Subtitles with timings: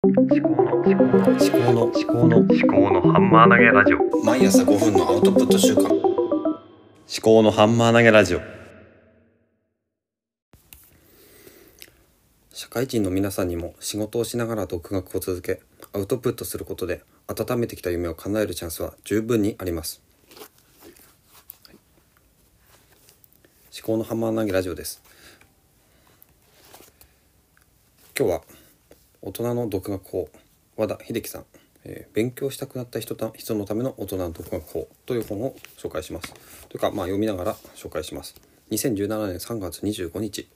[0.00, 4.24] 思考の思考の思考の思考の思考のハンマー投げラジオ。
[4.24, 5.88] 毎朝5分のアウトプット週間。
[5.88, 5.92] 思
[7.20, 8.40] 考のハンマー投げラジオ。
[12.52, 15.60] 社会人の皆さんにも仕事をしながら独学を続け
[15.92, 20.00] アウトプットすることで温めてきた夢を叶えるチャンスは十分にあります。
[23.76, 25.02] 思考のハンマー投げラジオです。
[28.16, 28.42] 今日は
[29.20, 30.28] 大人の独学法。
[30.76, 31.44] 和田秀樹さん、
[31.84, 36.32] えー勉強したくなった人た人のための大人の独学法という本を紹介します。
[36.68, 38.36] というかまあ読みながら紹介します。
[38.70, 40.48] 2017年3月25日。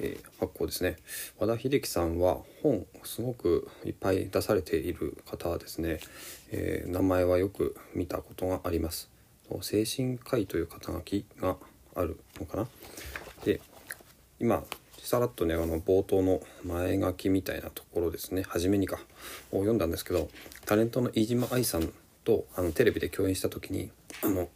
[0.00, 0.96] えー発行ですね。
[1.38, 5.98] 和田秀樹さんは本すごくいっぱい出されている方ですね、
[6.50, 9.10] えー名前はよく見たことがあります。
[9.62, 11.56] 精神科医という肩書きが
[11.94, 12.68] あるのかな。
[13.44, 13.60] で
[14.40, 14.62] 今
[15.08, 18.42] さらっとねあの冒頭の前書きみたいなところですね。
[18.46, 18.98] 初めにか。
[19.50, 20.28] を読んだんですけど
[20.66, 21.90] タレントの飯島愛さん
[22.24, 23.90] とあのテレビで共演した時に
[24.22, 24.50] あの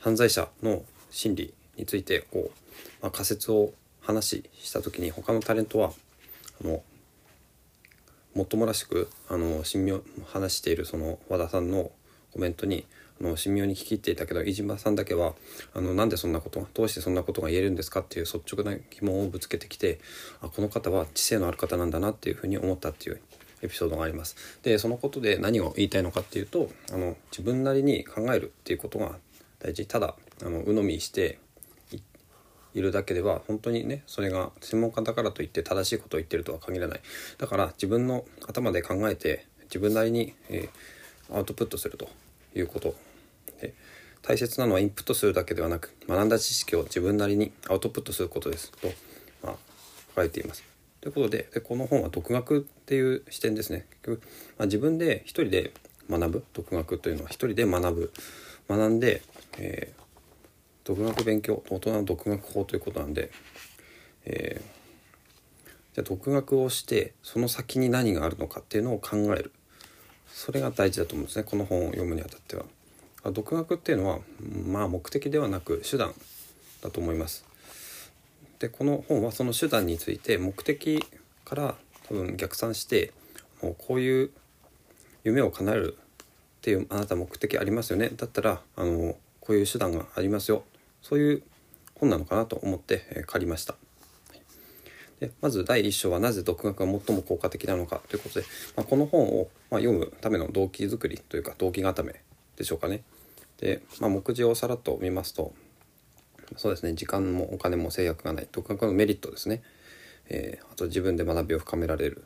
[0.00, 0.82] 犯罪者の
[1.12, 2.50] 心理についてこう、
[3.02, 5.92] まあ、仮説を話しした時に他のタレントは
[6.60, 6.82] あの
[8.34, 11.92] もっともらしくあの神妙話しているその和田さんの
[12.34, 12.84] コメントに
[13.20, 15.34] あの神妙に聞き入っていたけど飯島さんだけは
[15.72, 20.00] あのなんでそんなことがどうしてそんなことが言えるんですかっていう率直な疑問をぶつけてきて
[20.42, 23.20] あこの方は知性のある方なんだなっていうふうに思ったっていう
[23.62, 24.36] エピソードがあります。
[24.64, 29.16] でそのことで何を言いたいのかっていうとあの自分なりに考えるっていうことが
[29.60, 29.86] 大事。
[29.86, 31.38] ただあの鵜呑みして
[31.92, 31.98] い
[32.74, 37.00] いるだけでは本当にねそれが専門家だからといって正しいことを言ってるとは限らない。
[37.38, 40.94] だから自分の頭で考えて自分なりに、えー
[41.32, 42.08] アウトプットすると。
[42.54, 42.94] いうこと。
[43.60, 43.74] で
[44.22, 48.72] 大切なのはインプットするだけではなく学んだ知識を自分なりにアウトプットすることです。
[48.72, 48.88] と、
[49.42, 49.56] まあ、
[50.10, 50.64] 書かれています。
[51.00, 53.86] ということででこの本は独学っていう視点ですね。
[54.02, 54.22] 結局、
[54.58, 55.72] まあ、自分で一人で
[56.10, 56.44] 学ぶ。
[56.52, 58.12] 独学というのは一人で学ぶ。
[58.68, 59.22] 学んで、
[59.58, 60.04] えー
[60.84, 61.62] 独学勉強。
[61.70, 63.30] 大人の独学法ということなんで、
[64.26, 64.74] えー
[65.94, 69.52] じゃあ独学をしてその先に何があるのかっていうのを考える。
[70.34, 72.64] それが大事だと思うんですねこの本を読むにあたっては。
[73.32, 74.18] 独学っていうのは
[74.66, 76.12] まあ目的ではなく手段
[76.82, 77.46] だと思います。
[78.58, 81.02] でこの本はその手段について目的
[81.44, 81.74] から
[82.08, 83.12] 多分逆算して
[83.62, 84.30] もうこういう
[85.22, 86.26] 夢を叶えるっ
[86.60, 90.64] ていうあなた目的ありますよねだったらあのこういう手段がありますよ
[91.00, 91.42] そういう
[91.94, 93.76] 本なのかなと思って、借りました。
[95.20, 102.22] でまず第1章はなぜ独学が最も効果的なのかということで、まあ、この本を、ま、読むための動機づくりというか動機固め
[102.56, 103.02] でしょうかね。
[103.58, 105.54] で、まあ、目次をさらっと見ますと
[106.56, 109.62] そうですね時間もお金も制約がない独学のメリットですね、
[110.28, 112.24] えーあと自分で学びを深められる、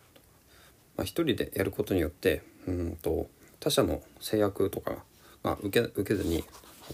[0.97, 3.29] まあ、一人でやることによってうんと
[3.61, 5.05] 他者の制約とか
[5.45, 6.45] が受け受けずに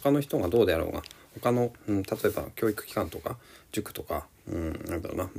[0.03, 1.03] 他の人がどうであろうが
[1.41, 3.37] 他の、うん、例えば教育機関とか
[3.73, 5.31] 塾とか、うん、なんだろうな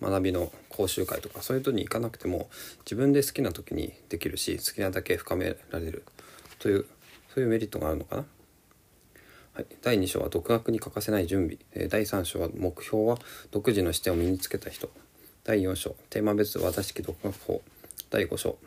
[0.00, 2.48] 学びの講習会とかそういうとに行かなくても
[2.84, 6.04] 自分で好きな時にできるし好きなだけ深められる
[6.58, 6.86] という
[7.34, 8.24] そういうメリットがあるのかな。
[9.54, 11.88] はい、第2章は独学に欠かせない準備。
[11.88, 13.18] 第3章は目標は
[13.50, 14.88] 独自の視点を身につけた人。
[15.42, 15.96] 第4章。
[16.10, 17.62] テーマ別和田式独学法。
[18.10, 18.58] 第5章。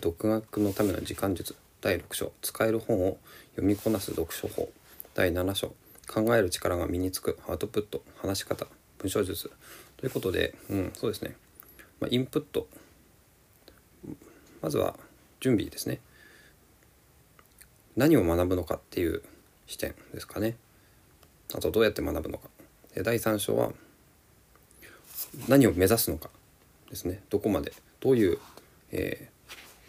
[0.00, 1.54] 独学のための時間術。
[1.80, 2.32] 第6章。
[2.42, 3.18] 使える本を
[3.50, 4.70] 読みこなす読書法。
[5.14, 5.74] 第7章。
[6.08, 8.66] 考える力が身につくアウトプット話し方
[8.98, 9.50] 文章術。
[10.04, 11.34] ということで、うん、そうですね、
[11.98, 12.68] まあ、インプット。
[14.60, 14.96] まずは
[15.40, 15.98] 準備ですね。
[17.96, 19.22] 何を学ぶのかっていう
[19.66, 20.56] 視点ですかね。
[21.54, 22.50] あとどうやって学ぶのか。
[22.94, 23.72] で第3章は
[25.48, 26.28] 何を目指すのか
[26.90, 27.22] ですね。
[27.30, 28.38] どこまでどういう、
[28.92, 29.34] えー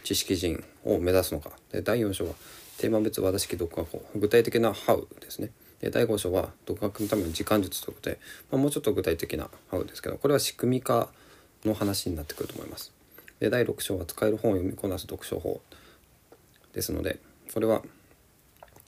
[0.05, 1.49] 知識人を目指すのか。
[1.71, 2.35] で第4章は
[2.77, 4.05] テーマ別和田式独学法。
[4.15, 5.49] 具体的な「How」ですね。
[5.89, 8.19] 第5章は独学のための時間術ということで、
[8.51, 11.09] まあ、もうちょっと具体的な「How」ですけどこれは仕組み化
[11.63, 12.91] の話になってくると思います。
[13.39, 15.61] で第6章は使える本を読みこなす読書法
[16.73, 17.19] ですので
[17.53, 17.83] これは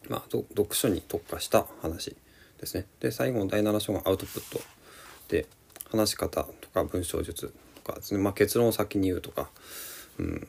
[0.09, 2.15] まあ、読書に特化した話
[2.59, 2.85] ですね。
[2.99, 4.61] で最後の第7章がアウトプット
[5.27, 5.45] で
[5.91, 9.49] 話し方とか文章術とかですね、まあ、結論を先に言うとか、
[10.17, 10.47] うん、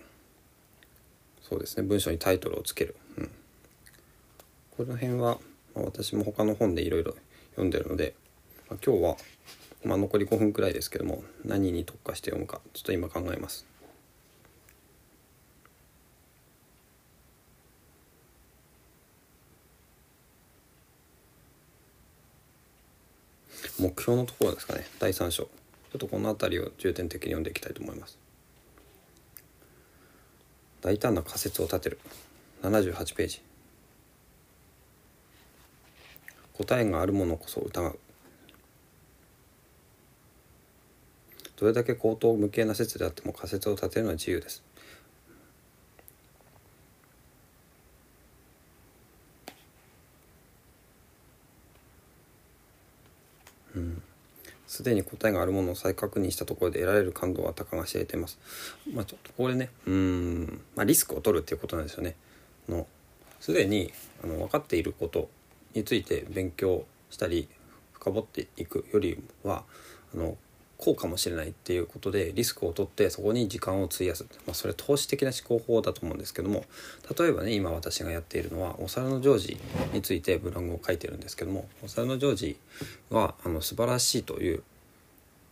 [1.43, 1.82] そうですね。
[1.82, 3.31] 文章にタイトルをつける、うん、
[4.76, 5.38] この辺は、
[5.78, 7.14] まあ、私も他の本でいろいろ
[7.52, 8.14] 読んでるので、
[8.69, 9.16] まあ、今日は、
[9.84, 13.64] まあ、残り5分くらいですけども何に特化して読むかちょっと今考えます。
[23.80, 24.84] 目標のところですかね。
[24.98, 25.44] 第3章。
[25.44, 25.48] ちょ
[25.96, 28.19] っとこの辺りを重点的に読んでいきたいと思います。
[30.80, 32.00] 大胆な仮説を立てる。
[32.62, 33.48] 78ページ。
[36.58, 37.99] 答えがあるものこそ疑う
[41.56, 44.62] どれだけ口頭無形な説であっても仮説を立てるのは自由です
[54.78, 58.38] すでに答えがあるものを再確認したところで得られる感動はたかが知れています。
[58.94, 62.14] まあ、ちょっとこれねうん、まあ、リスクを取るっていうことなんですよね。
[62.69, 62.87] の
[63.40, 65.28] すでにあの分かっていること
[65.75, 67.49] について勉強したり
[67.93, 69.65] 深掘っていくよりは
[70.15, 70.37] あの
[70.79, 76.65] こうかもしれないっていうことでリスクを取ってそこに時間を費やす、まあ、それ投資的な思考法だと思うんですけども
[77.19, 79.61] 例えばね今私がやっているのはお皿のジョージ
[79.93, 82.59] についてブログを書いてるんですけどもお皿のジョージ
[83.11, 84.62] はあの素晴らしいという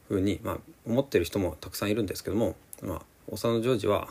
[0.06, 4.08] ふうに、まあ、思ってる人もたくさんいるんですけども、まあ、お皿のジョージは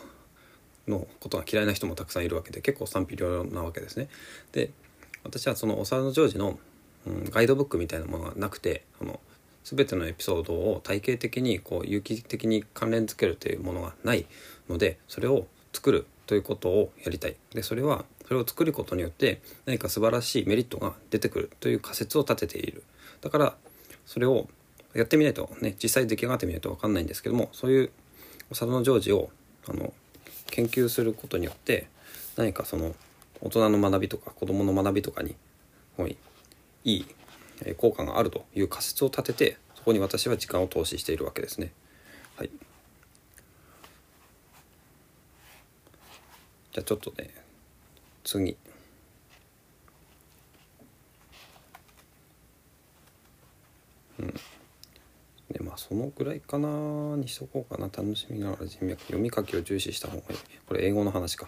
[0.86, 4.10] のことが嫌いな人もたくさんいるわけで結構賛否両論なわけですね。
[4.52, 4.72] で
[5.26, 6.58] 私はそのお皿のジョージの、
[7.06, 9.20] うん、ガイドブックみたいなものがなくてあの
[9.64, 14.26] 全てのエピソードを体系的にこう有機的に関連づけるというものがない
[14.70, 17.36] のでそれを作るということをやりたい。
[17.54, 22.84] でそれはそれを作ることによって何か素晴らしいメリットが出てくるという仮説を立てている。
[23.22, 23.56] だから
[24.06, 24.48] それを
[24.94, 27.92] やってみないとね実際出来上がってみないと分かんないんですけどもそういう
[28.52, 29.30] お皿のジョージを
[29.68, 29.94] あの
[30.48, 31.88] 研究することによって
[32.38, 32.96] 何かその
[33.46, 35.36] 大人の学びとか子どもの学びとかに
[36.84, 37.06] いい
[37.78, 41.72] 効果があるという仮説を立ててそこに私は時間を投資しているわけですね。
[42.38, 42.50] はい、
[46.74, 47.30] じゃあちょっとね
[48.24, 48.58] 次。
[54.18, 54.34] うん。
[55.52, 56.68] でまあそのぐらいかな
[57.16, 57.92] にしとこうかな。
[57.96, 60.38] 楽しみながら人脈読み書きを重視した方がいい。
[60.68, 61.48] これ英語の話か。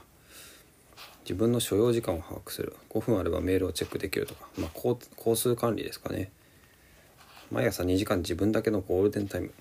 [1.28, 2.74] 自分の所要時間を把握する。
[2.90, 6.32] 5分あればメールをチェックできるとか、まあ、交通管理ですかね。
[7.52, 9.52] 毎朝2時間自分だけのゴールデンタイム。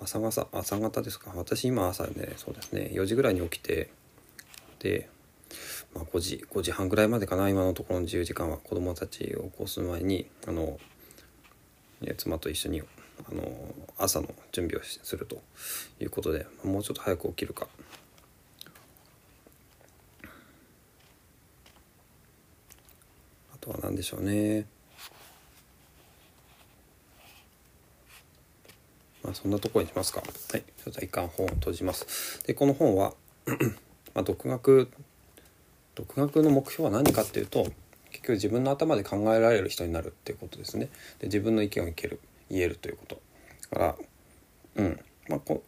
[0.00, 1.32] 朝方朝方ですか。
[1.34, 2.88] 私今朝ねそうですね。
[2.92, 3.90] 4時ぐらいに起きて
[4.78, 5.08] で、
[5.92, 7.48] まあ、5時5時半ぐらいまでかな。
[7.48, 8.56] 今のところの自由時間は。
[8.56, 10.78] 子供たちを起こす前にあの
[12.16, 12.80] 妻と一緒に
[13.28, 15.42] あの朝の準備をすると
[16.00, 17.66] いうことでもうちょっと早く起きるか。
[23.60, 24.66] とは何でしょうね。
[29.22, 30.20] まあそんなところにしますか。
[30.20, 30.62] はい。
[30.62, 32.42] ちょっと一貫本を閉じます。
[32.46, 33.14] でこの本は
[34.14, 34.88] まあ独学
[35.94, 37.64] 独学の目標は何かっていうと
[38.10, 40.88] 結局自分の頭で考えられる人になるっていうことですね。
[41.18, 42.20] で自分の意見をいける
[42.50, 43.20] 言えるということ。
[43.70, 43.96] だから
[44.76, 45.00] うん。
[45.28, 45.62] まあこ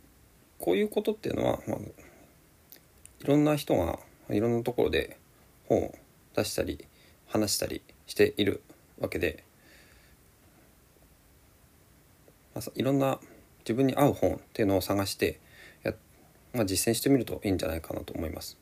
[0.58, 3.98] こういうことっていうのは、まあ、いろんな人が
[4.30, 5.18] いろんなところで
[5.68, 5.94] 本を
[6.36, 6.86] 出したり
[7.32, 8.62] 話したりしている
[9.00, 9.42] わけで、
[12.54, 13.18] まあ、いろんな
[13.60, 15.40] 自分に合う本っていうのを探して
[15.82, 15.94] や、
[16.52, 18.58] まあ、実践してみるといいんじゃないかなと思います。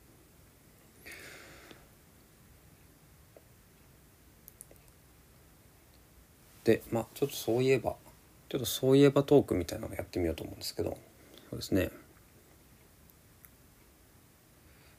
[6.62, 7.96] でまあちょっとそういえば
[8.48, 10.98] ちょっとそういえばトークみたいなのをやってみようと思うんですけど
[11.48, 11.90] そうですね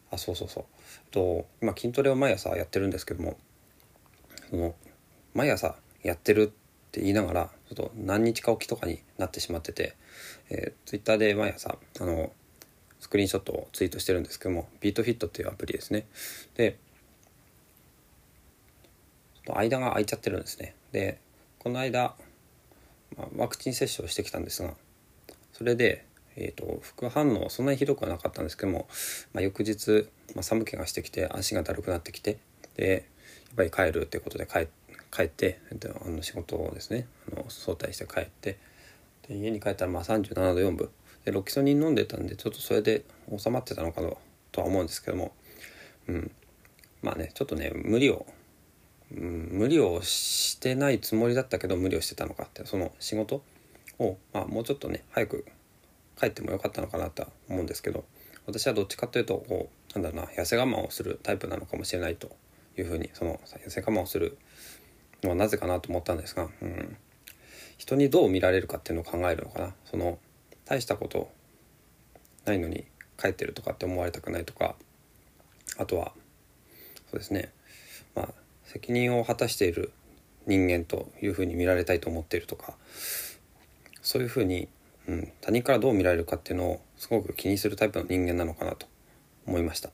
[0.09, 0.65] あそうそうそう
[1.12, 3.38] と今筋トレを毎朝やってるんですけども
[4.51, 4.75] その
[5.34, 9.96] 毎朝やってるって言いながらちょっと何日かおきとかになってしまってて、
[10.50, 12.31] えー、ツイッターで毎朝あの
[13.00, 16.05] スクリーンショットをツイートしてるんですけどもビートフィットっていうアプリですね。
[16.55, 16.77] で
[19.48, 20.75] 間が空いちゃってるんですね。
[20.91, 21.17] で
[21.60, 22.15] この間、
[23.17, 24.74] まあ、ワクチン接種をしてきたんですが
[25.53, 26.05] それで、
[26.36, 28.88] えーと、副反応そんなにひどくはなかったんですけども、
[29.34, 32.39] まあ、翌日、まあ、寒気がしてきて足がだるくなってきて
[32.75, 33.08] で
[33.58, 34.67] やっぱり帰るっていうことで帰
[35.12, 35.60] 帰って
[36.05, 38.58] あの仕事をですねあの早退して帰って
[39.27, 40.89] で家に帰ったらまあ37度4分
[41.25, 43.03] でロキソニン飲んでたんでちょっとそれで
[43.38, 44.12] 収まってたのかな
[44.51, 45.34] とは思うんですけども、
[46.08, 46.31] うん、
[47.01, 48.25] まあねちょっとね無理を、
[49.13, 53.43] うん、無理をしてないつもりだったけど無理をしてたのかってその仕事
[54.00, 55.46] を、まあ、もうちょっとね早く
[56.20, 58.05] 帰ってもよかったのかなとは思うんですけど。
[58.48, 62.36] 私はどっちかというとこうなんだろうな痩せ我慢をするタイプなのかもしれないと
[62.81, 64.38] いうふうにその痩せ我慢をする
[65.23, 66.97] のはなぜかなと思ったんですが、うん、
[67.77, 70.17] 人にどう見られるかっていうのを考えるのかなその
[70.65, 71.31] 大したこと
[72.45, 72.85] ないのに
[73.17, 74.75] 帰ってるとかって思われたくないとか
[75.77, 76.11] あとは
[77.11, 77.51] そうですね
[78.15, 78.29] まあ
[78.65, 79.91] 責任を果たしている
[80.47, 82.73] 人間というふうに見られたいと思っているとか
[84.01, 84.67] そういうふうに、
[85.07, 88.88] うん、他人からどう見られるかっていうのをすごく気にするタイプの人間なのかなと
[89.47, 89.89] 思いました。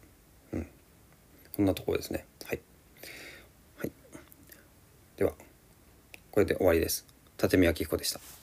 [0.54, 0.68] うん。
[1.56, 2.26] こんなところですね。
[2.46, 2.60] はい。
[3.78, 3.92] はい。
[5.18, 5.34] では、
[6.38, 7.04] これで終わりです。
[7.42, 8.37] 立見明彦でした。